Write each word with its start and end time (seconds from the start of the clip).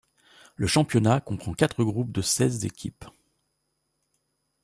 Le 0.55 0.65
championnat 0.65 1.21
comprend 1.21 1.53
quatre 1.53 1.83
groupes 1.83 2.11
de 2.11 2.23
seize 2.23 2.65
équipes. 2.65 3.05